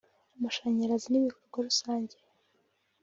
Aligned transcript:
amashanyarazi 0.37 1.07
n’ibikorwa 1.09 1.59
rusange 1.69 2.15